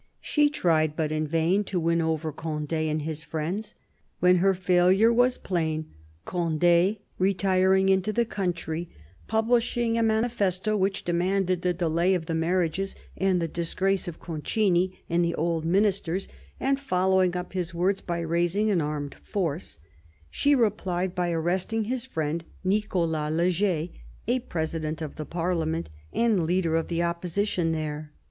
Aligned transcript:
She 0.19 0.49
tried, 0.49 0.95
but 0.95 1.11
in 1.11 1.27
vain, 1.27 1.63
to 1.65 1.79
win 1.79 2.01
over 2.01 2.31
Conde 2.31 2.73
and 2.73 3.03
his 3.03 3.21
friends. 3.23 3.75
When 4.19 4.37
her 4.37 4.55
failure 4.55 5.13
was 5.13 5.37
plain— 5.37 5.93
Conde 6.25 6.97
retiring 7.19 7.87
into 7.87 8.11
the 8.11 8.25
"^o^ntry, 8.25 8.87
publishing 9.27 9.99
a 9.99 10.01
manifesto 10.01 10.75
which 10.75 11.03
demanded 11.03 11.61
the 11.61 11.75
delay 11.75 12.15
of 12.15 12.25
the 12.25 12.33
marriages 12.33 12.95
and 13.15 13.39
the 13.39 13.47
disgrace 13.47 14.07
of 14.07 14.19
Concini 14.19 14.91
and 15.07 15.23
the 15.23 15.35
old 15.35 15.65
Ministers, 15.65 16.27
and 16.59 16.79
following 16.79 17.35
up 17.37 17.53
his 17.53 17.75
words 17.75 18.01
by 18.01 18.21
raising 18.21 18.71
an 18.71 18.81
armed 18.81 19.13
force— 19.13 19.77
she 20.31 20.55
replied 20.55 21.13
by 21.13 21.31
arresting 21.31 21.83
his 21.83 22.05
friend 22.07 22.43
Nicolas 22.63 23.31
Le 23.31 23.51
Jay, 23.51 24.01
a 24.27 24.39
president 24.39 24.99
of 24.99 25.17
the 25.17 25.25
Parliament 25.27 25.91
and 26.11 26.43
leader 26.45 26.75
of 26.75 26.87
the 26.87 27.03
opposition 27.03 27.71
there. 27.71 28.13